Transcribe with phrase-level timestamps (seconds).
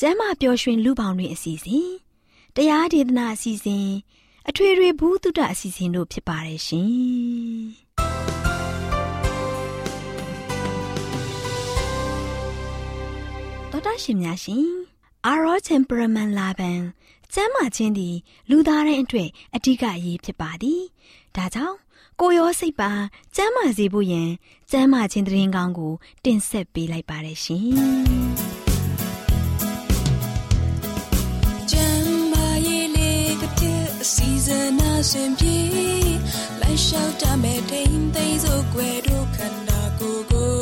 [0.00, 1.88] ကျမ်းမာပျော်ရွှင်လူပေါင်းတွင်အစီအစဉ်
[2.56, 3.88] တရားဒေသနာအစီအစဉ်
[4.48, 6.90] အထွေထွေဘုဒ္ဓအစီအစဉ်တို့ဖြစ်ပါတယ်ရှင်
[13.70, 14.68] တော်တာရှင်များရှင်
[15.26, 16.80] အာရော temperament လာပန်
[17.34, 18.16] ကျမ်းမာခြင်းသည်
[18.50, 20.82] လူသားတိုင်းအတွက်အဓိကအရေးဖြစ်ပါသည်
[21.36, 21.76] ဒါကြောင့်
[22.20, 22.90] ကိုရောစိတ်ပါ
[23.36, 24.28] ကျမ်းမာစေဖို့ယင်
[24.70, 25.92] ကျမ်းမာခြင်းတရင်ကောင်းကို
[26.24, 27.68] တင်ဆက်ပေးလိုက်ပါတယ်ရှင်။
[35.10, 35.56] ရှင်ပြေ
[36.60, 40.52] လိုက်လျှောက်တမဲ့ထိန်သိမ်းစို့ွယ်တို့ခန္ဓာကိုယ်ကို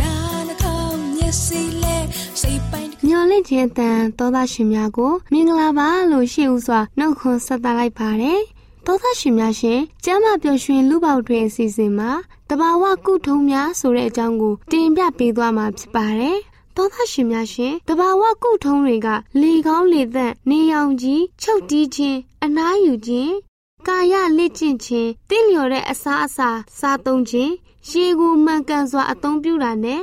[0.00, 0.12] နာ
[0.48, 1.96] နှကောင်းမျက်စိလဲ
[2.40, 8.40] စိတ်ပိုင်းညော်လင့်ခြင်းတန်သောသားရှင်များကို မင်္ဂလာပါလို့ရှိဥစွာနှုတ်ခွန်းဆက်သလိုက်ပါတယ်။
[8.86, 12.10] သောသားရှင်များရှင်ကျမ်းမာပျော်ရွှင်လူပေါတွင်အစီအစဉ်မှာ
[12.48, 16.38] တဘာဝကုထုံးများဆိုတဲ့အကြောင်းကိုတင်ပြပေးသွားမှာဖြစ်ပါတယ်။
[16.76, 19.08] သောသားရှင်များရှင်တဘာဝကုထုံးတွေက
[19.40, 23.34] လေကောင်းလေသက်နေရောင်ကြီးချုပ်တီးခြင်းအနားယူခြင်း
[23.88, 26.48] ကာယလက်ကျင့်ခြင်းတင့်လျော်တဲ့အစားအစာ
[26.78, 27.52] စားသုံးခြင်း
[27.90, 30.00] ရေကိုမှန်ကန်စွာအသုံးပြုတာနဲ့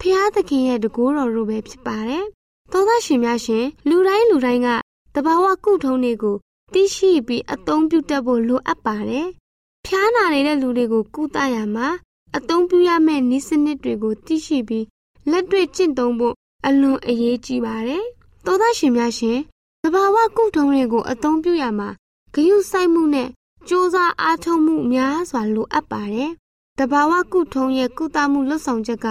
[0.00, 2.24] ဖျားသခင်ရဲ့တကူတော်တို့ပဲဖြစ်ပါတယ်။
[2.72, 4.68] သောသားရှင်များရှင်လူတိုင်းလူတိုင်းက
[5.14, 6.36] တဘာဝကုထုံးတွေကို
[6.72, 9.26] သိရှိပြီးအသုံးပြုတတ်ဖို့လိုအပ်ပါတယ်။
[9.86, 11.88] ဖျားနာနေတဲ့လူတွေကိုကုသရမှာ
[12.36, 14.84] အသုံးပြုရမယ့်နည်းစနစ်တွေကိုသိရှိပြီး
[15.30, 16.34] လက်တွေ့ကျင့်သုံးဖို့
[16.66, 18.04] အလွန်အရေးကြီးပါတယ်။
[18.44, 19.38] သောသားရှင်များရှင်
[19.82, 21.88] တဘာဝကုထုံးတွေကိုအသုံးပြုရမှာ
[22.34, 23.28] ဂရုစိုက်မှုနဲ့
[23.68, 26.30] စူးစမ်းအားထုတ်မှုများစွာလိုအပ်ပါတယ်။
[26.78, 29.06] တဘာဝကုထုံးရဲ့ကုသမှုလွတ်ဆောင်ချက်က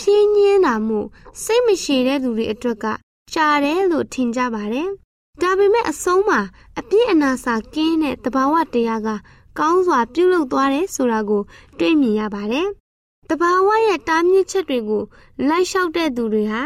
[0.00, 1.00] ဖြင်းညင်းတာမှု
[1.42, 2.86] စိတ်မရှိတဲ့သူတွေအတွက်က
[3.32, 4.88] ရှားတယ်လို့ထင်ကြပါတယ်
[5.42, 6.40] ဒါပေမဲ့အဆုံးမှာ
[6.78, 9.08] အပြည့်အနာစာကင်းတဲ့တဘာဝတရားက
[9.58, 11.42] ကောင်းစွာပြုလုပ်သွားတယ်ဆိုတာကို
[11.78, 12.66] တွေ့မြင်ရပါတယ်။
[13.30, 15.02] တဘာဝရဲ့တားမြစ်ချက်တွေကို
[15.48, 16.62] လိုက်လျှောက်တဲ့သူတွေဟာ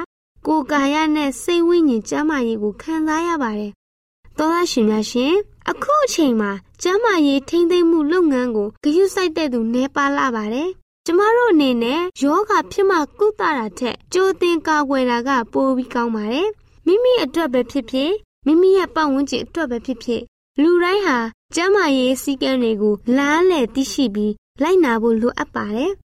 [0.47, 3.73] ကိုယ်ကာယနဲ့စိတ်ဝိညာဉ်ကျန်းမာရေးကိုခံစားရပါတယ်။
[4.39, 5.35] သောသားရှင်များရှင်
[5.71, 6.51] အခုအချိန်မှာ
[6.83, 10.69] ကျန်းမာရေးထိန်းသိမ်းမှုလုပ်ငန်းကိုဂရုစိုက်တဲ့သူနှဲပါလာပါတယ်။
[11.07, 16.49] ကျမတို့အနေနဲ့ယောဂဖြစ်မှကုသတာထက်ကြိုတင်ကာကွယ်တာကပိုပြီးကောင်းပါတယ်။
[16.87, 18.13] မိမိအတွက်ပဲဖြစ်ဖြစ်
[18.47, 20.23] မိမိရဲ့ပတ်ဝန်းကျင်အတွက်ပဲဖြစ်ဖြစ်
[20.63, 21.19] လူတိုင်းဟာ
[21.55, 25.93] ကျန်းမာရေးစည်းကမ်းတွေကိုလားလည်သိရှိပြီးလိုက်နာဖို့လိုအပ်ပါတယ်။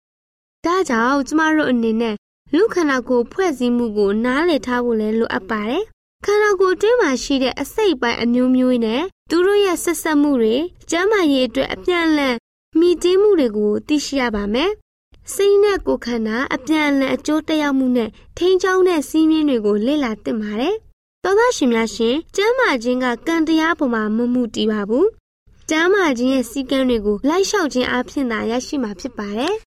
[0.67, 2.15] ဒါကြောင့်ကျမတို့အနေနဲ့
[2.55, 5.83] လူခန္ဓာကိုယ်ဖွဲ့စည်းမှုကိုနားလည်ထားဖို့လည်းလိုအပ်ပါတယ်။
[6.25, 10.57] ခန္ဓာကိုယ်အတွင်းမှာရှိတဲ့အစိတ်ပိုင်းအမျိုးမျိုးနဲ့သူတို့ရဲ့ဆက်ဆက်မှုတွေ
[10.91, 12.37] ကျန်းမာရေးအတွက်အပြန်အလှန်
[12.79, 14.71] မိတင်းမှုတွေကိုသိရှိရပါမယ်။
[15.35, 20.75] စိတ်နဲ့ကိုယ်ခန္ဓာအပြန်အလှန်အကျိုးသက်ရောက်မှုနဲ့ထိန်းချောင်းတဲ့စီးမြင်တွေကိုလေ့လာသင့်ပါတယ်။
[21.25, 25.07] သောသားရှင်များရှင်ကျမ်းမာခြင်းကကံတရားပေါ်မှာမမှုတည်ပါဘူး။
[25.71, 29.57] ကျမ်းမာခြင်းရဲ့စည်းကမ်းတွေကိုလိုက်လျှောက်ခြင်းအပြင်သာရရှိမှာဖြစ်ပါတယ်။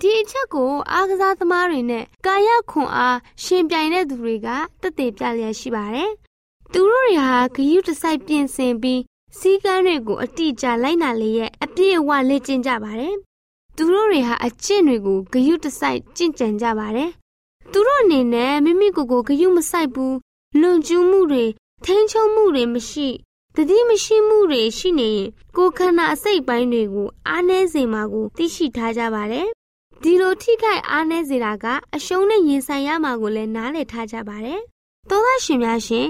[0.00, 4.48] ဒီအချက်ကိုအားကစားသမားတွေနဲ့ကာယခွန်အားရှင်ပြိုင်တဲ့သူတွေက
[4.82, 6.10] တသက်ပြလျက်ရှိပါတယ်။
[6.72, 9.00] သူတို့တွေဟာဂရုတစိုက်ပြင်ဆင်ပြီး
[9.38, 13.14] စည်းကမ်းတွေကိုအတိအကျလိုက်နာလေရဲ့အပြည့်အဝလေ့ကျင့်ကြပါတယ်။
[13.76, 17.10] သူတို့တွေဟာအကျင့်တွေကိုဂရုတစိုက်ကျင့်ကြံကြပါတယ်။
[17.72, 20.16] သူတို့အနေနဲ့မိမိကိုယ်ကိုဂရုမစိုက်ဘူး
[20.60, 21.44] လွန်ကျူးမှုတွေ
[21.84, 23.08] ထိန်းချုပ်မှုတွေမရှိ
[23.56, 29.48] တတိမရှိမှုတွေရှိနေရင်ကိုယ်ခန္ဓာအစိတ်ပိုင်းတွေကိုအားနည်းစေမှာကိုသိရှိထားကြပါတယ်။
[30.06, 31.66] ဒီလိုထိခိုက်အားနည်းစေတာက
[31.96, 34.60] အရှုံးနဲ့ရင်ဆိုင်ရမှာကိုလည်းနားလည်ထားကြပါတယ်။
[35.08, 36.06] သောသားရှင်များရှင်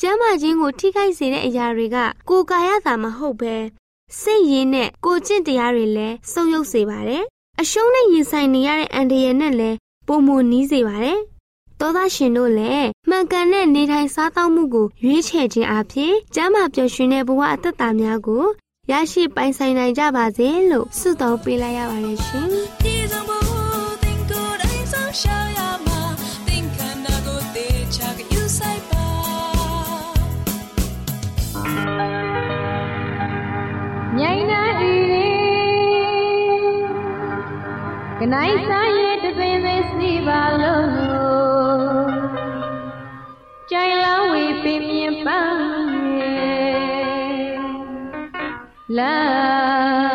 [0.00, 1.96] ကျမ်းမာခြင်းကိုထိခိုက်စေတဲ့အရာတွေက
[2.28, 3.54] ကိုယ်ကာယသာမဟုတ်ပဲ
[4.20, 7.22] စိတ်ရင်းနဲ့ကိုယ်ကျင့်တရားတွေလည်းစုံယုတ်စေပါတယ်။
[7.60, 11.18] အရှုံးနဲ့ရင်ဆိုင်နေရတဲ့အန္တရာယ်နဲ့လည်းပုံမနီးစေပါတယ်။
[11.80, 18.44] သောသားရှင်တို့လည်းမှန်ကန်တဲ့နေထိုင်စားသောက်မှုကိုရွေးချယ်ခြင်းအပြင်ကျမ်းမာပျော်ရွှင်တဲ့ဘဝအသက်တာများကို
[18.90, 22.48] ရရှိပိုင်ဆိုင်နိုင်ကြပါစေလို့ဆုတောင်းပေးလိုက်ရပါတယ်ရှင်။
[34.16, 34.94] မြိုင်နာဤ
[38.20, 40.88] ကနိုင်စားရဲ့တပင်သေးစီပါလို့
[43.70, 45.58] ကြိုင်လောင်းဝေပင်မြပန်း
[48.98, 50.07] လာ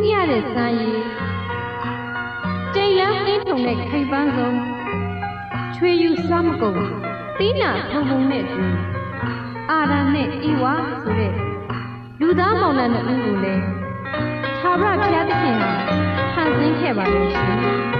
[0.00, 1.00] ဤမြတဲ့စမ်းရည်
[2.74, 4.56] တိမ်လန်းအင်းထုံတဲ့ခိုင်ပန်းဆုံး
[5.74, 6.78] ချွေယူစားမကုန်
[7.38, 8.62] သီးနာထုံထုံနဲ့တူ
[9.70, 11.32] အာရနဲ့ဤဝါဆိုတဲ့
[12.20, 13.62] လူသားမောင်နှံတို့ကိုလည်း
[14.62, 15.70] သာရဘုရားသခင်ဟာ
[16.32, 17.99] ဖန်ဆင်းခဲ့ပါလို့ရှင်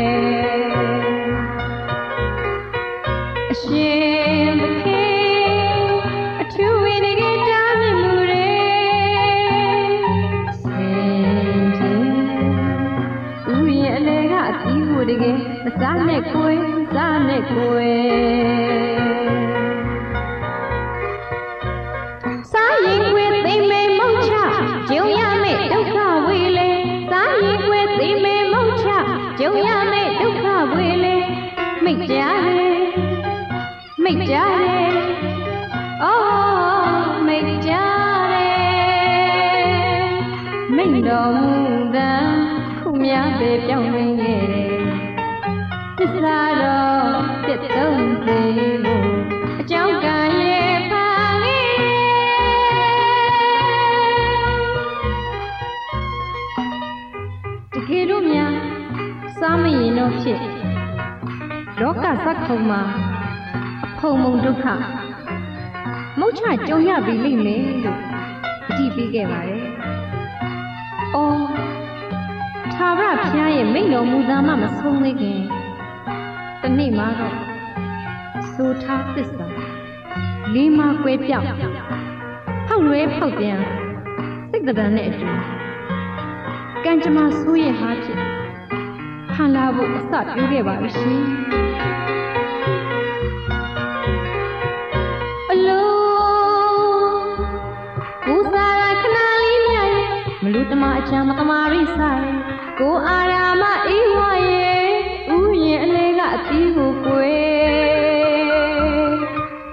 [17.53, 18.40] 袂。
[60.21, 60.39] မရင်
[61.79, 62.81] တော့ဖြစ်လောကသက္ခုံမှာ
[63.85, 64.65] အဖုံမုံဒုက္ခ
[66.19, 67.99] မုတ်ချကြုံရပြီလိမ့်မယ်လို့
[68.69, 69.63] အကြည့်ပေးခဲ့ပါတယ်။
[71.15, 71.39] အော်
[72.73, 75.39] သာဝရဖျားရဲ့မိန့်တော်မူသားမှမဆုံးသေးခင်
[76.61, 77.35] တနေ့မှတော့
[78.53, 79.47] ဆိုထားသစ္စာ
[80.53, 81.45] လေးမကွဲပြောက်
[82.67, 83.59] ဖောက်လွဲဖောက်ပြန်
[84.49, 85.27] စိတ်တံနဲ့အတူ
[86.85, 88.30] ကံကြမ္မာဆိုးရဲ့ဟာဖြစ်
[89.41, 91.23] ဖန်လာဖို့အစပြုခဲ့ပါပြီရှင်
[95.51, 97.27] အလုံး
[98.25, 99.91] ကိုယ်စားရခဏလေးမြရဲ့
[100.43, 102.25] မလူတမအချမ်းမတမာရိဆိုင်
[102.79, 104.19] ကိုအာရာမအေးဝ
[104.49, 104.85] ရဲ့
[105.35, 108.41] ဥယျင်အလေးကအသီးကိုကွယ်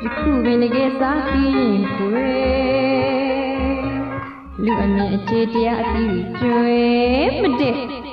[0.04, 3.78] ယခုပင်တကယ်စားပြီးရင်ကွယ်
[4.64, 6.78] လူအမြင်အခြေတရားအသီးကိုကျွဲ
[7.42, 8.07] မတဲ့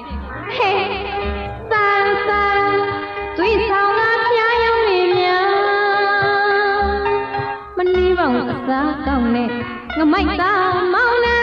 [8.26, 9.50] မနှီးပေါင်းအစားကောင်းနဲ့
[9.98, 11.40] ငမိုက်သားမောင်းနှံ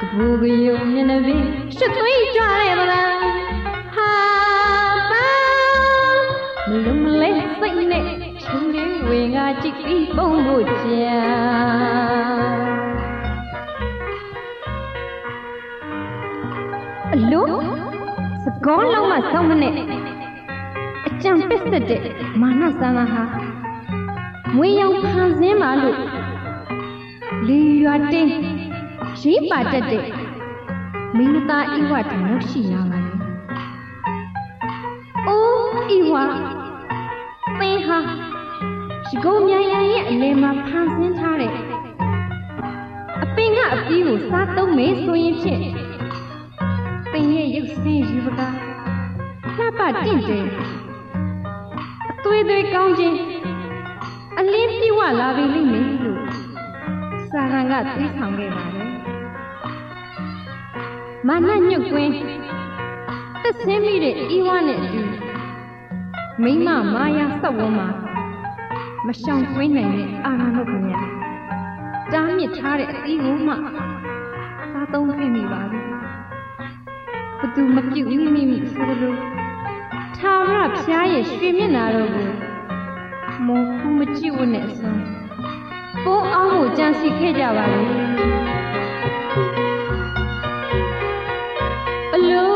[0.00, 1.44] ကပူကယုံမျက်နှာပြင်
[1.76, 3.12] ရှစ်သွေးကြွရဲမလား
[3.94, 4.10] ဟာ
[5.10, 5.28] ပါ
[6.68, 8.04] မလုံးမလဲစိတ်နဲ့
[8.42, 11.18] ချင်းလေးဝင်ကကြည့်ပြီးပုံဖို့ကြာ
[17.14, 17.48] အလို့
[18.44, 19.74] စကောလုံးမဆောင်းမနဲ့
[21.06, 22.02] အကြံပစ်စစ်တဲ့
[22.40, 23.22] မာနဆန္ဒဟာ
[24.56, 25.98] မွေရောင်ဖန်ဆင်းပါလို့
[27.48, 28.30] လေရွာတင်း
[29.20, 30.02] ရေးပါတတ်တဲ့
[31.16, 33.12] မင်းသားဣဝတနောက်ရှိလာပါလေ။
[35.28, 36.14] အိုးဣဝ
[37.58, 37.98] သင်ဟာ
[39.06, 41.52] ရှိကုံမြန်ရန်ရဲ့အလယ်မှာဖန်ဆင်းထားတဲ့
[43.22, 45.62] အပင်ကအပီးကိုစားသုံးမေဆိုရင်ဖြင့်
[47.12, 48.54] သင်ရဲ့ရုပ်ဆင်းယူပကား
[49.56, 50.46] လှပတင့်တယ်
[52.10, 53.18] အသွေးသွေးကောင်းခြင်း
[54.38, 56.20] အလင်းပြေဝလာပြီလိမ့်မယ်လို့
[57.30, 58.90] စာရန်ကသိဆောင်ခဲ့ပါတယ်
[61.28, 62.12] မာနညွတ်ကွင်း
[63.42, 65.02] သက်ဆင်းမိတဲ့ဤဝနဲ့အတူ
[66.42, 67.88] မိမမာယာစောက်ဝန်းမှာ
[69.06, 71.00] မရှောင်ကွင်းနိုင်တဲ့အာရမုတ်ခင်ဗျာ
[72.12, 73.52] တားမြစ်ထားတဲ့အသီးကိုမှ
[74.72, 75.80] စားသုံးခဲ့မိပါပြီ
[77.40, 79.14] ဘသူမပြုတ်မိမိဆိုလို
[80.16, 82.43] ထာဝရဖျားရဲ့ရွှေမျက်နာတော်ကို
[83.46, 85.02] မောကူမကြည့်ဝနဲ့အစွန်း
[86.04, 87.82] ပိုးအောင်ကိုကြံစီခဲ့ကြပါလေ
[92.14, 92.52] အလို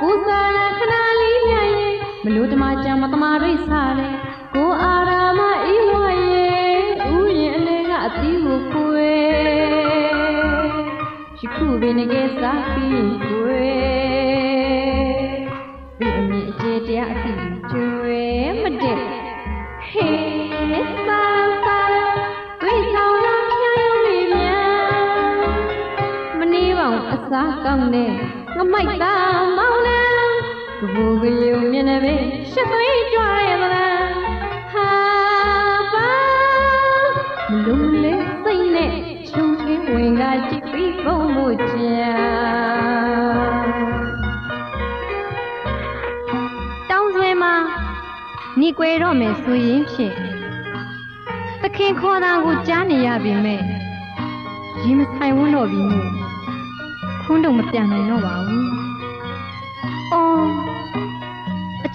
[0.00, 1.94] ကိုစားရခဏလေးမြရဲ့
[2.24, 4.08] မလို့တမကြံမတမာရိတ်စားလေ
[4.54, 5.92] ကိုအာရာမအေးဝ
[6.32, 6.82] ရဲ့
[7.16, 9.24] ဥယျင်အလေကအသီးကိုကွယ်
[11.40, 13.43] ယခုပင်ငယ်စားပြီးကွ
[31.84, 32.14] ယုံမျက်နှာပဲ
[32.52, 34.08] ရှစ်သွေးကြွရဲမလား
[34.72, 34.90] ဟာ
[35.92, 36.10] ပါ
[37.50, 38.94] မလုံးလေစိတ်နဲ့
[39.28, 42.14] ချုံချင်းဝင်ကကြည့်ပြီးပုံမှုကြာ
[46.90, 47.54] တောင်းဆွဲမှာ
[48.60, 50.14] ညီကွယ်တော့မယ်ဆိုရင်ဖြင့်
[51.62, 53.60] သခင်ခေါ်တာကိုကြားနေရပြီမဲ့
[54.82, 56.10] ရင်မဆိုင်ဝန်းတော့ပြီမို့
[57.22, 58.64] ခွန်းတော့မပြန်နိုင်တော့ပါဘူး။
[60.12, 60.73] အော်အ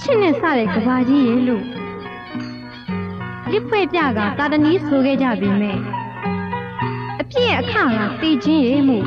[0.01, 1.65] ချစ်နဲ့စတဲ့ကဘာကြီးရဲ့လို့
[3.51, 5.77] လစ်ဖွဲ့ပြကတာတနီးဆိုခဲ့ကြပြီမဲ့
[7.21, 9.05] အဖြစ်ရဲ့အခါကတေချင်းရဲ့မို့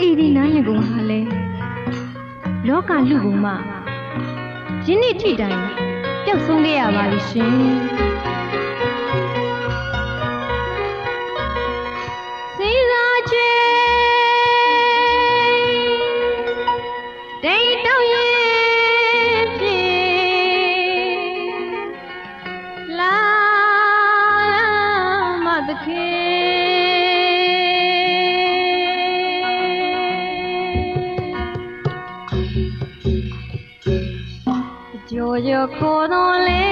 [0.00, 1.20] အီဒီနန်းရကုံဟာလဲ
[2.68, 3.52] လောကလူကုံမှ
[4.86, 5.58] ယင်းနေ့ထိတိုင်
[6.24, 8.07] ပျောက်ဆုံးခဲ့ရပါလိမ့်ရှင်
[35.46, 36.66] ရောခိုးတော်လေ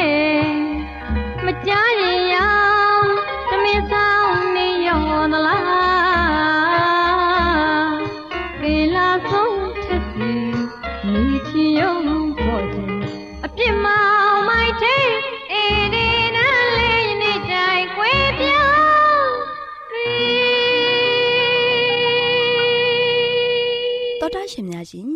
[1.44, 2.54] မကြားရင်ရော
[2.94, 3.08] င်
[3.50, 7.96] တမင်ဆောင်နေရောသလား
[8.60, 10.32] ပင်လာဆုံးချက်စီ
[11.10, 11.96] မိချီယုံ
[12.38, 12.92] ပေါ်တယ်
[13.44, 15.06] အပြစ်မောင်မိုက်တဲ့
[15.52, 16.06] အေးဒီ
[16.36, 19.34] နာလေးနေတိုင်ခွေပြောင်း
[19.90, 20.10] ပြီ
[24.20, 25.10] တော်တာရှင်များရှင်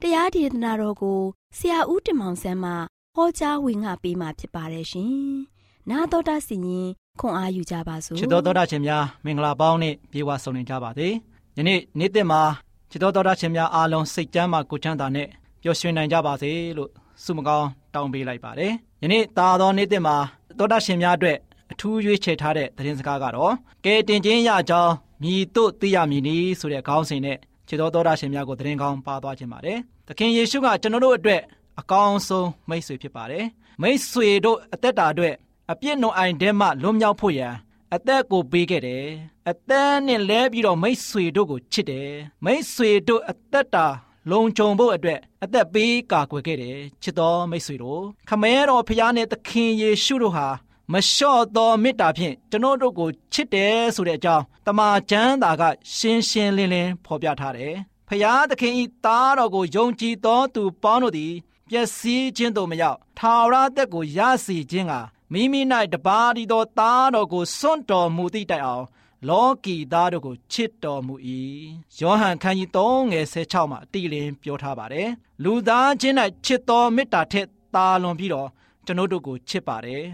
[0.00, 1.20] တရားဒေသနာတော်ကို
[1.56, 2.72] ဆရာဦးတင်မောင်ဆန်းမှ
[3.18, 5.10] ဟောကြားဝင်ငါပေးมาဖြစ်ပါတယ်ရှင်။
[5.90, 6.88] နာတော်တာစီရင်
[7.20, 11.08] ခွန်အားယူကြပါစို့ချစ်တော်တော်တာရှင်များမင်္ဂလာပေါင်းနဲ့ပြေဝဆုံနေကြပါစေ။
[11.58, 12.42] ယနေ့နေ့တစ်မှာ
[12.90, 15.28] ချစ်တော်တော်တာရှင်များအားလုံးစိတ်ကြမ်းမှကိုချမ်းသာနဲ့
[15.62, 16.90] ပျော်ရွှင်နိုင်ကြပါစေလို့
[17.24, 20.16] ဆုမကောင်းတောင်းပေးလိုက်ပါတယ်။ယနေ့တာတော်နေ့တစ်မှာ
[20.58, 21.38] တော်တာရှင်များအတွက်
[21.72, 23.52] အထူးရွေးချယ်ထားတဲ့သတင်းစကားကတော့
[23.84, 24.92] ကဲတင်ချင်းရကြောင်း
[25.22, 31.42] မြည်တို့သိရမည်နည်းဆိုတဲ့ခေါင်းစဉ်နဲ့ခြေတော်တော်တာရှင်များကိုသတင်းကောင်းပါသွားခြင်းပါတယ်။သခင်ယေရှုကကျွန်တော်တို့အတွက်
[31.80, 33.44] အကောင်းဆုံးမိတ်ဆွေဖြစ်ပါတယ်။
[33.82, 35.34] မိတ်ဆွေတို့အသက်တာအတွက်
[35.72, 37.54] အပြစ်နှုတ်အိုင်ထဲမှလွတ်မြောက်ဖို့ရန်
[37.94, 39.06] အသက်ကိုပေးခဲ့တယ်။
[39.50, 42.10] အသက်နဲ့လဲပြီးတော့မိတ်ဆွေတို့ကိုချစ်တယ်။
[42.44, 43.86] မိတ်ဆွေတို့အသက်တာ
[44.30, 50.46] လုံခြုံဖို့အတွက်အသက်ပေးကာကွယ်ခဲ့တယ်ချစ်တော်မိတ်ဆွေတို့ခမဲတော်ဖခင်နဲ့သခင်ယေရှုတို့ဟာ
[50.92, 55.62] မလျှော့သောမေတ္တာဖြင့်ကျွန်တော်တို့ကိုချစ်တယ်ဆိုတဲ့အကြောင်းတမန်ကျမ်းသာက
[55.96, 57.74] ရှင်းရှင်းလင်းလင်းဖော်ပြထားတယ်။
[58.08, 61.32] ဖျားသခင်ဤသားတော်ကိုယုံကြည်သောသူပေါင်းတို့သည်
[61.70, 64.94] ပျက်စီးခြင်းတို့မရောက်ထာဝရသက်ကိုရစီခြင်းက
[65.32, 65.60] မိမိ၌
[65.94, 68.84] တပါးဒီသောသားတော်ကိုစွန့်တော်မူသည့်တိုင်အောင်
[69.28, 71.14] လောကီသားတို့ကိုချစ်တော်မူ၏
[71.98, 75.08] ယောဟန်ခန်းကြီး3ငယ်16မှာအတိအလင်းပြောထားပါတယ်
[75.44, 78.48] လူသားချင်း၌ချစ်တော်မေတ္တာထက်သာလွန်ပြီးတော့
[78.86, 80.04] ကျွန်တို့ကိုချစ်ပါတယ်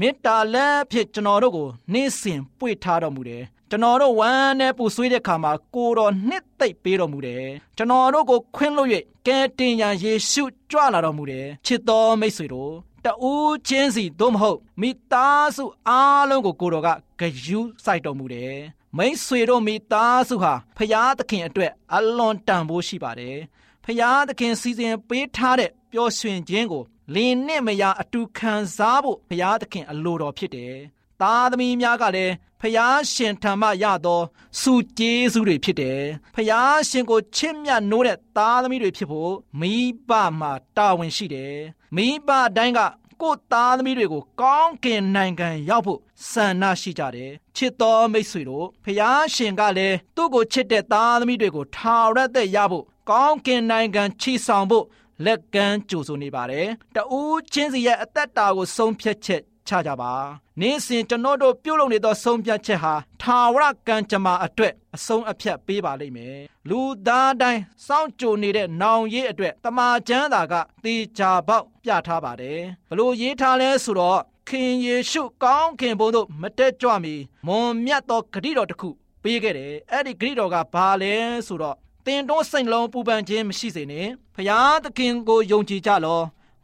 [0.00, 8.88] မေတ္တာလက်ဖြစ်ကျွန်တော်တို့ကိုနေ့စဉ်ပွေထားတော်မူတယ် ကျွန်တော်တို့ဝမ်းနဲ့ပူဆွေးတဲ့ခါမှာကိုတော်နှစ်သိမ့်ပေးတော်မူတယ်ကျွန်တော်တို့ကိုခွင့်လို့၍
[9.26, 12.72] ကဲတင်ရန်ယေရှုကြွလာတော်မူတယ်ချစ်တော်မိတ်ဆွေတို့
[13.04, 16.88] တူးချင်းစီသို့မဟုတ်မိသားစုအားလုံးကိုကိုတော်က
[17.20, 18.56] ဂယုစိုက်တော်မူတယ်
[18.98, 23.38] မိတ်ဆွေတို့မိသားစုဟာဖရာသခင်အတွက်အလွန်တန်ဖိုးရှိပါတယ်
[23.84, 26.82] ဖရာသခင်စီစဉ်ပေးထားတဲ့ပျော်ရွှင်ခြင်းကို
[27.14, 30.76] လင်းနဲ့မယားအတူခံစားဖို့ဘုရားသခင်အလိုတော်ဖြစ်တယ်။
[31.22, 34.20] သားသမီးများကလည်းဖျားရှင်ထံမှရသော
[34.60, 36.00] စုကျေးဇူးတွေဖြစ်တယ်။
[36.36, 39.74] ဖျားရှင်ကိုချစ်မြတ်နိုးတဲ့သားသမီးတွေဖြစ်ဖို့မိ
[40.08, 41.56] ဘမှာတာဝန်ရှိတယ်။
[41.96, 42.80] မိဘတိုင်းက
[43.22, 54.84] ကိုသားသမီးတွေကိုကောင်းကင်နိုင်ငံရောက်ဖို့ဆန္ဒရှိကြတယ်။ချစ်တော်မိတ်ဆွေတို့ဖျားရှင်ကလည်းသူ့ကိုချစ်တဲ့သားသမီးတွေကိုထာဝရသက်ရဖို့ကောင်းကင်နိုင်ငံချီဆောင်ဖို့
[55.24, 60.12] လက်ကမ်းကြိုဆိုနေပါတယ်။တဦးချင်းစီရဲ့အသက်တာကိုဆုံးဖြတ်ချက် ချကြပါ။
[60.60, 77.14] နေ့စဉ်ကျွန်တော်တို့ပြုလုပ်နေသောဆုံးဖြတ်ချက်ဟာထာဝရကံကြမ္မာအတွက်အဆုံးအဖြတ်ပေးပါလိမ့်မယ်။လူသားတိုင်းစောင့်ကြိုနေတဲ့နောင်ရေးအတွက်တမာကျမ်းသာကတေချာပေါက်ပြထားပါတယ်။ဘလို့ရေးထားလဲဆိုတော့ခင်ယေရှုကောင်းခင်ဘုံတို့မတက်ကြွမီ
[77.46, 78.88] မွန်မြတ်သောဂရုတော်တစ်ခု
[79.22, 81.14] ပေးခဲ့တယ်။အဲ့ဒီဂရုတော်ကဘာလဲ
[81.46, 86.20] ဆိုတော့တင်တော့စိတ်လုံးပူပန်ခြင်းမရှိစေနဲ့ဖျားသခင်ကိုယုံကြည်ကြလော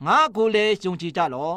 [0.06, 1.52] ငါကိုလည်းယုံကြည်ကြလော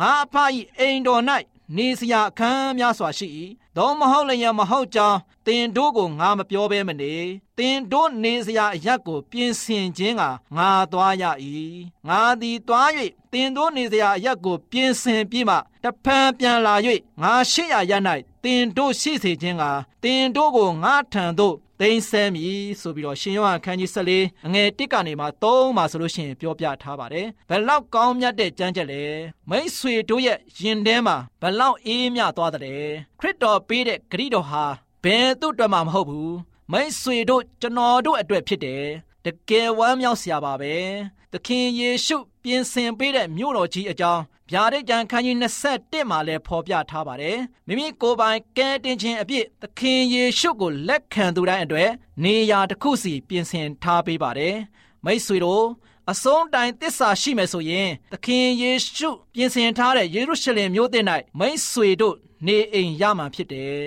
[0.00, 0.34] ငါအဖ၏
[0.78, 1.22] အိမ်တော်၌
[1.76, 3.28] နေစရာအခန်းများစွာရှိ၏
[3.76, 7.14] သောမဟုတ်လျင်မဟုတ်ကြောင်းတင်တို့ကိုငါမပြောဘဲမနေ
[7.58, 10.22] တင်တို့နေစရာအရက်ကို ပြင်ဆင်ခြင်းက
[10.56, 11.24] ငါသွားရ၏
[12.08, 12.88] ငါသည်သွား၍
[13.32, 16.74] တင်တို့နေစရာအရက်ကို ပြင်ဆင်ပြီးမှတဖန်ပြန်လာ၍
[17.22, 17.92] ငါရှိရရ၌
[18.44, 19.64] တင်တို့ရှိစေခြင်းက
[20.02, 29.02] တင်တို့ကိုငါထံသို့ သိမ်းဆဲမည်ဆိုပြီးတော့ရှင်ယောဟန်ခန်းကြီး14အငယ်1ကနေမှ3မှာဆိုလို့ရှိရင်ပြောပြထားပါတယ်ဘယ်လောက်ကောင်းမြတ်တဲ့ကြမ်းကြက်လဲ
[29.50, 32.62] မိတ်ဆွေတို့ရဲ့ယင်ထဲမှာဘယ်လောက်အေးမြသွားတဲ့
[33.20, 34.64] ခရစ်တော်ပေးတဲ့ဂရိတော်ဟာ
[35.04, 36.36] ဘယ်သူ့အတွက်မှမဟုတ်ဘူး
[36.72, 38.84] မိတ်ဆွေတို့ကျွန်တော်တို့အတွက်ဖြစ်တယ်
[39.24, 40.74] တကယ်ဝမ်းမြောက်စရာပါပဲ
[41.32, 51.90] သခင်ယေရှုပြင်ဆင်ပေးတဲ့မြို့တော်ကြီးအကြောင်း ဗျာဒိတ်ကျမ်းခန်းကြီး21မှာလည်းဖော်ပြထားပါတယ်မိမိကိုယ်ပိုင်ကဲတင်ခြင်းအပြစ်သခင်ယေရှုကိုလက်ခံသူတိုင်းအတွက်
[52.24, 54.56] နေရာတစ်ခုစီပြင်ဆင်ထားပေးပါတယ်
[55.04, 55.64] မိတ်ဆွေတို့
[56.10, 61.04] အဆုံးတိုင်တစ္ဆာရှိမယ်ဆိုရင်သခင်ယေရှုပြင်ဆင်ထားတဲ့ယေရုရှလင်မြို့တင်၌
[61.38, 63.84] မိတ်ဆွေတို့နေအိမ်ရမှာဖြစ်တယ်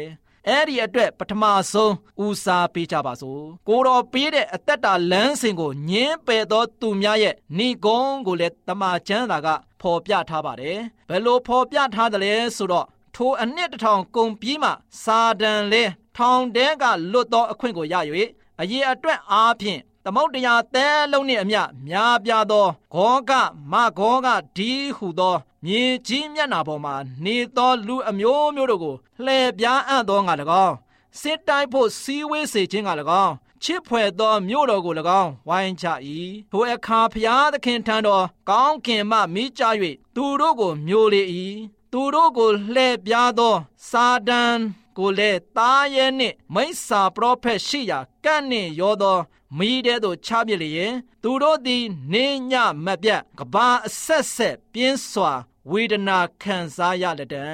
[0.47, 1.93] အဲ့ဒီအတွက်ပထမဆုံး
[2.23, 9.47] ဦးစားပေးကြပါစို့ကိုတော်ပေးတဲ့အသက်တာလမ်းစဉ်ကိုညင်းပယ်သောသူများရဲ့ဏိဂုံးကိုလည်းတမန်ကျမ်းစာက
[9.81, 10.77] ဖော်ပြထားပါတယ်
[11.09, 14.71] ဘယ်လိုဖော်ပြထားသလဲဆိုတော့ထိုအနှစ်တစ်ထောင်ကုန်ပြီးမှ
[15.03, 15.83] စာဒန်လဲ
[16.17, 17.95] ထောင်တဲကလွတ်သောအခွင့်ကိုရ၍
[18.61, 23.31] အရေးအတွက်အားဖြင့်သမုတ်တရားသဲလုံးနှင့်အမျှများပြားသောဂောက
[23.71, 25.35] မဂောကဒီဟုသော
[25.65, 26.91] မြေကြီးမျက်နာပေါ်မှ
[27.25, 30.33] နေသောလူအမျိုးမျိုးတို့ကိုလှည့်ပြားအံ့သောငါ၎
[30.65, 30.75] င်း
[31.21, 32.89] စစ်တိုင်းဖို့စီးဝေးစေခြင်းက၎
[33.23, 35.85] င်း ချစ်ဖွယ်သောမြို့တော်ကို၎င်းဝိုင်းချ၏
[36.51, 39.63] ထိုအခါဖျားသခင်ထံတော်ကောင်းကင်မှမိကြ၍
[40.15, 41.21] သူတို့ကိုမျိုးလေ၏
[41.93, 43.55] သူတို့ကိုလှည့်ပြားသော
[43.89, 44.57] စာတန်
[44.97, 49.19] ကိုလည်းသားရဲနှင့်မိစ္ဆာပရောဖက်ရှိရာကန့်နှင့်ရောသော
[49.57, 50.93] မိတဲ့သို့ချပြလျင်
[51.23, 52.53] သူတို့သည်နေည
[52.85, 55.33] မပြတ်ကဘာအဆက်ဆက်ပြင်းစွာ
[55.71, 57.45] ဝေဒနာခံစားရလက်တံ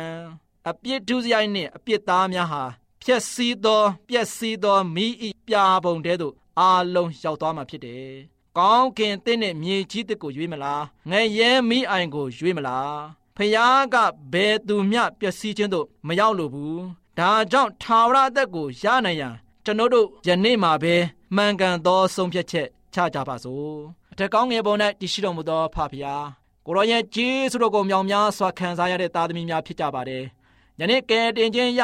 [0.69, 2.63] အပြစ်ဒုစရိုက်နှင့်အပြစ်သားများဟာ
[3.01, 8.11] ဖြက်စီးသောပျက်စီးသောမိဤ ပြာပုံတဲသို့အားလုံးရောက်သွားမှာဖြစ်တယ်။
[8.57, 12.91] ကောင်းကင်တင့်နဲ့မြေကြီးတစ်ကိုရွေးမလား။ငရဲမိအိုင်ကိုရွေးမလား။
[13.37, 13.95] ဖယားက
[14.33, 16.77] ဘယ်သူမျှပျက်စီးခြင်းတို့မရောက်လိုဘူး။
[17.19, 20.93] ဒါကြောင့်ထာဝရအသက်ကိုရနိုင်ရန်ကျွန်တော်တို့ယနေ့မှာပဲ
[21.35, 23.73] မှန်ကန်သောဆုံးဖြတ်ချက်ချကြပါစို့
[24.11, 26.25] အထက်ကောင်းငယ်ပေါ်၌တရှိတော်မူသောဖဖျား
[26.65, 30.23] ကိုရောရဲ့ဂျေစုတော်ကိုမြောင်များစွာခံစားရတဲ့သားသမီးများဖြစ်ကြပါတယ်။
[30.79, 31.81] ယနေ့ကဲတင်ခြင်းရ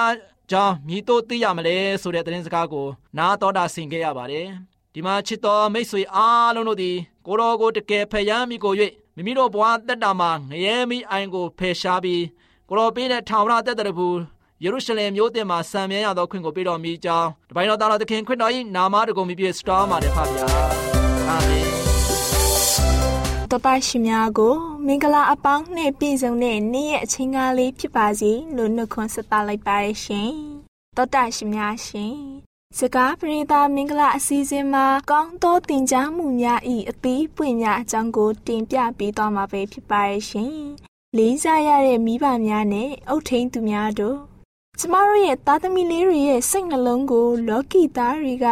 [0.51, 4.47] ကြောင်းမြည်တို့သိရမလဲဆိုတဲ့သတင်းစကားကိုနားတော်တာဆင်ခဲ့ရပါတယ်။
[4.93, 8.73] ဒီမှာချစ်တော်မိတ်ဆွေအားလုံးတို့သည်ကိုရောကိုတကယ်ဖျားမိကို၍
[9.15, 12.23] မိမိတို့ဘဝတက်တာမှာငရဲမိအိုင်ကိုဖယ်ရှားပြီး
[12.69, 14.17] ကိုရောပေးတဲ့ထောင်ရတက်တဲ့ဘူး
[14.63, 20.45] ယေရုရှလင်မြို့တင်မှာစံမြဲရသောခွင့်ကိုပေးတော်မူကြောင်းတပိုင်းတော်သားတော်သခင်ခွင့်တော်၏နာမတော်ကိုမြည်ပြစတော်မှာတဖပါဗျာ
[21.29, 21.68] အာမင်
[23.51, 30.31] တော်တာရှင်များကို မင်္ဂလာအပေါင်းနဲ့ပြည့်စုံတဲ့နေ့ရဲ့အချိန်ကားလေးဖြစ်ပါစေလို့နှုတ်ခွန်းဆက်သလိုက်ပါရရှင်
[30.97, 32.15] တော်တာရှင်များရှင်
[32.77, 40.53] စကားပရိသတ်မင်္ဂလာအစီအစဉ်မှာ ကောင်းသောတင် जा မှုများဤအသေးပွင့်များအကြောင်းကို တင်ပြပေးသွားမှာပဲဖြစ်ပါရရှင်
[41.17, 44.17] လေးစားရတဲ့မိဘများနဲ့အုတ်ထိန်သူများတို့
[44.79, 48.47] ကျမတို့ရဲ့သားသမီးလေးတွေရဲ့စိတ်နှလုံးကို လောကီသားတွေက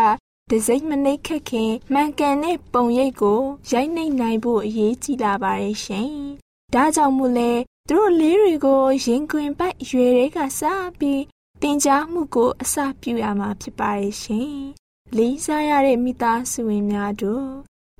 [0.51, 6.11] ဒစိမ့်မနှိတ်ခက်ခင်မှန်ကန်တဲ့ပုံရိပ်ကိုရိုက်နှိပ်နိုင်ဖို့အရေးကြီးလာပါတယ်ရှင်။
[6.73, 7.51] ဒါကြောင့်မို့လဲ
[7.89, 10.61] သူတို့လေးတွေကိုရင်ခွင်ပိုက်ရွယ်တွေကစ
[10.99, 11.23] ပြီး
[11.61, 14.51] တင် जा မှုကိုအစပြုရမှာဖြစ်ပါတယ်ရှင်။
[15.17, 17.49] လေးစားရတဲ့မိသားစုဝင်များတို့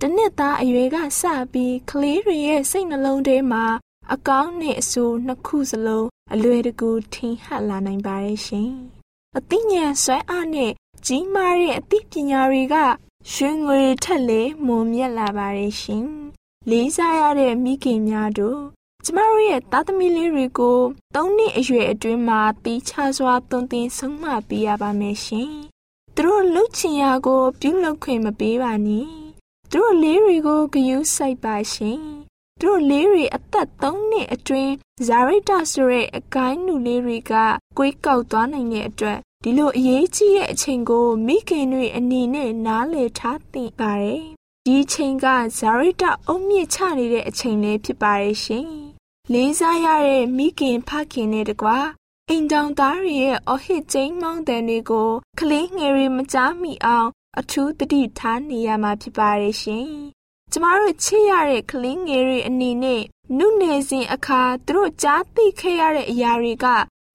[0.02, 3.66] တနစ်သားအရွယ်ကစပြီးကလေးတွေရဲ့စိတ်နှလုံးထဲမှာ
[4.14, 8.72] အကောင်းနဲ့အဆိုးနှစ်ခုစလုံးအလွယ်တကူထင်ဟပ်လာနိုင်ပါတယ်ရှင်။
[9.38, 10.72] အသိဉာဏ်ဆွဲအားနဲ့
[11.10, 12.76] ကြီးမားတဲ့အသိပညာတွေက
[13.32, 16.06] ရွှေငွေထက်လေမွန်မြတ်လာပါတယ်ရှင်။
[16.70, 18.62] လေးစားရတဲ့မိခင်များတို့
[19.06, 20.80] ကျမတို့ရဲ့သားသမီးလေးတွေကို
[21.16, 25.52] ၃နှစ်အရွယ်အတွင်းမှာတီးခြားစွာသွန်သင်ဆုံးမပေးရပါမယ်ရှင်။
[26.16, 29.08] သူတို့လှုပ်ချင်ရာကို ပြုလုပ်ခွင့်မပေးပါနဲ့။
[29.72, 32.00] သူတို့လေးတွေကိုဂယုစိုက်ပါရှင်။
[32.60, 34.74] သူတို့လေးတွေအသက်၃နှစ်အတွင်း
[35.08, 37.34] ဇာရိတဆိုတဲ့အကိုင်းနူလေးတွေက
[37.78, 44.24] ကွေးကောက်သွားနိုင်တဲ့အတွက် ဒီလိုအရေးကြီးတဲ့အချိန်ကို မိခင်တွေအနေနဲ့နားလည်ထားသင့်ပါတယ်။
[44.66, 45.26] ဒီအချိန်က
[45.58, 48.68] ဇာရိတအုံမြင့်ချနေတဲ့အချိန်လေးဖြစ်ပါရဲ့ရှင်။
[49.34, 51.80] လေးစားရတဲ့မိခင်ဖခင်နဲ့တကွာ
[52.30, 59.88] အိမ်တောင်သားတွေရဲ့အဟစ်ကျိန်းမောင်းတဲ့တွေကိုကလေးငယ်တွေမကြားမိအောင် အထူးတတိထားနေရမှာဖြစ်ပါရဲ့ရှင်။
[60.52, 63.02] ကျမတို့ချစ်ရတဲ့ကလေးငယ်တွေအနေနဲ့
[63.38, 66.68] နုနယ်စဉ်အခါသူတို့ကြားသိခဲ့ရတဲ့အရာတွေက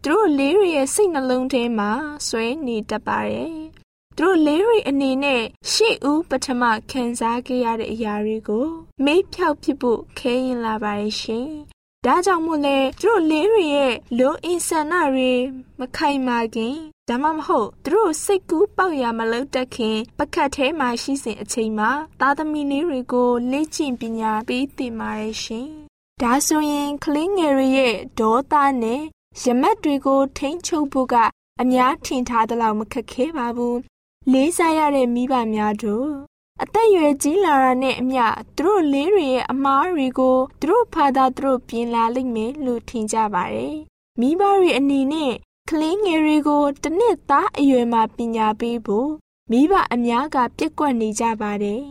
[0.05, 1.91] သူတို့လေးတွေရဲ့စိတ်နှလုံးထဲမှာ
[2.27, 3.57] ဆွဲနေတတ်ပါတယ်။
[4.17, 8.67] သူတို့လေးတွေအနေနဲ့ရှေ့ဦးပထမခံစားခဲ့ရတဲ့အရာတွေကို
[9.05, 11.49] မေးဖြောက်ဖြစ်ဖို့ခဲရင်လာပါတယ်ရှင်။
[12.05, 15.33] ဒါကြောင့်မို့လဲသူတို့လေးတွေရဲ့လိုအင်ဆန္ဒတွေ
[15.79, 16.75] မခိုင်မာခင်
[17.09, 25.69] ဒါမှမဟုတ်သူတို့စိတ်ကူးပေါက်ရမလို့တက်ခင်ပကတ်ထဲမှာရှိစဉ်အချိန်မှာသားသမီးလေးတွေကိုလေ့ကျင့်ပညာပေးသင်ပါတယ်ရှင်။
[26.23, 29.03] ဒါဆိုရင်ကလေးငယ်ရဲ့ဒေါသနဲ့
[29.40, 31.14] ရမတ်တွေကိုထိန်းချုပ်ဖို့က
[31.61, 33.79] အများထင်ထားသလောက်မခက်ခဲပါဘူး
[34.33, 36.11] လေးစားရတဲ့မိဘများတို့
[36.62, 38.25] အသက်အရွယ်ကြီးလာတာနဲ့အမျှ
[38.57, 43.77] သူတို့လေးတွေရဲ့အမားတွေကိုသူတို့ဖာသာသူတို့ပြင်လာလိမ့်မယ်လို့ထင်ကြပါတယ်
[44.21, 45.33] မိဘတွေအနေနဲ့
[45.71, 49.11] ကလေးငယ်တွေကိုတစ်နှစ်သားအရွယ်မှာပညာပေးဖို့
[49.51, 51.83] မိဘအများကပြက်ကွက်နေကြပါတယ်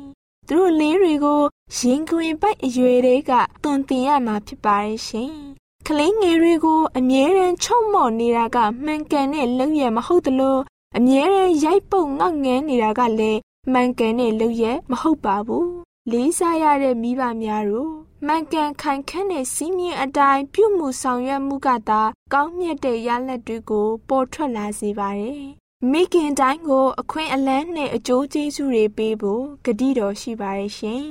[0.48, 1.42] သူတို့လေးတွေကို
[1.78, 3.32] ရင်ခွင်ပိုက်အရွယ်တွေက
[3.64, 5.51] တွန်တင်ရမှာဖြစ်ပါတယ်ရှင်
[5.88, 10.58] ကလေးငယ်တွေကိုအမြဲတမ်းချုံမော့နေတာကမှန်ကန်တဲ့လုပ်ရမဟုတ်သလို
[10.98, 13.40] အမြဲတမ်းရိုက်ပုတ်ငေါငန်းနေတာကလည်း
[13.72, 15.70] မှန်ကန်တဲ့လုပ်ရမဟုတ်ပါဘူး
[16.12, 17.94] လေးစားရတဲ့မိဘများတို့
[18.28, 22.02] မှန်ကန်ခိုင်ခန့်တဲ့စီးမြင်အတိုင်းပြုမှုဆောင်ရွက်မှုကသာ
[22.34, 25.44] ကောင်းမြတ်တဲ့ရလဒ်တွေကိုပေါ်ထွက်လာစေပါတယ်
[25.92, 31.06] မိခင်တိုင်းကို အခွင့်အလန်းနဲ့အကျိုးကျေးဇူးတွေပေးဖို့ကတိတော်ရှိပါရဲ့ရှင်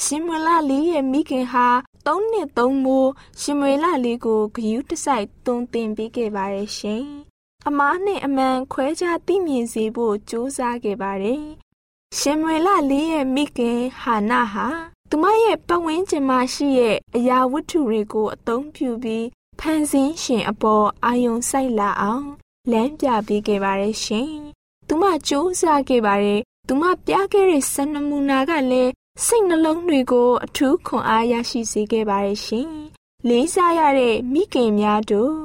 [0.00, 1.66] ရှင်မလာလေးရဲ့မိခင်ဟာ
[2.06, 7.02] သုံးနှစ်သုံးမိုးရှင်မွေလလေးကိုဂယူးတစိုက်သွန်သင်ပေးခဲ့ပါတယ်ရှင်။
[7.68, 11.42] အမားနဲ့အမှန်ခွဲခြားသိမြင်စေဖို့ကြိုးစားခဲ့ပါတယ်။
[12.18, 14.66] ရှင်မွေလလေးရဲ့မိခင်ဟာနာဟာ
[15.10, 19.26] သူမရဲ့ပတ်ဝန်းကျင်မှာရှိရဲ့အရာဝတ္ထုတွေကိုအသုံးပြုပြီး
[19.60, 22.26] ဖန်ဆင်းရှင်အပေါ်အာယုံစိုက်လာအောင်
[22.70, 24.30] လမ်းပြပေးခဲ့ပါတယ်ရှင်။
[24.88, 28.92] သူမကြိုးစားခဲ့ပါတယ်။သူမပြခဲ့တဲ့စံနမူနာကလည်း
[29.26, 32.68] စိတ်နှလုံးတွေကို အထူးခွန်အားရရှိစေခဲ့ပါတယ်ရှင်။
[33.28, 35.36] လေးစားရတဲ့မိခင်များတို့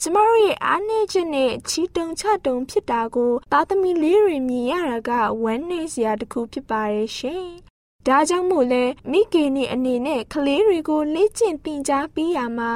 [0.00, 5.10] ကျမတို့ရဲ့အားနည်းချက်နဲ့ချီတုံချတုံဖြစ်တာကို သားသမီးလေးတွေမြင်ရတာက
[5.42, 7.44] ဝမ်းနည်းစရာတစ်ခုဖြစ်ပါတယ်ရှင်။
[8.06, 12.72] ဒါကြောင့်မို့လဲမိခင်တွေအနေနဲ့ကလေးတွေကိုလေ့ကျင့်သင်ကြားပေးရမှာ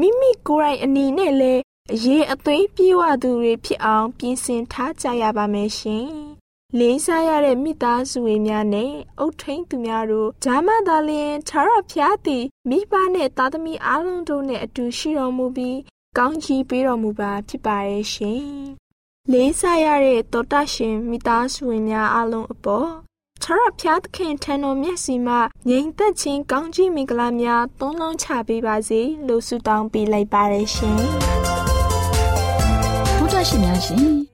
[0.00, 6.08] မိမိကိုယ်တိုင်အနေနဲ့လည်းအရေးအသွေးပြေဝသူတွေဖြစ်အောင်ပြင်ဆင်ထားကြရပါမယ်ရှင်။
[6.80, 15.78] လေးစားရတဲ့မိသားစုဝင်များနဲ့အုတ်ထိန်သူများတို့ဂျာမသာလျင်ခြားရဖျားသည်မိဘနဲ့သားသမီးအားလုံးတို့နဲ့အတူရှိတော်မူပြီး
[16.18, 18.42] ကောင်းချီးပေးတော်မူပါဖြစ်ပါရဲ့ရှင်။
[19.32, 22.88] လေးစားရတဲ့တောတရှင်မိသားစုဝင်များအားလုံးအပေါ်
[23.42, 25.34] ခြားရဖျားသခင်ထံတော်မျက်စီမှ
[25.68, 30.96] ငြိမ်သက်ခြင်းကောင်းချီးမင်္ဂလာများသုံးလုံးချပေးပါစေလို့ဆုတောင်းပေးလိုက်ပါရရှင်။
[33.18, 34.33] ဘုရားရှင်များရှင်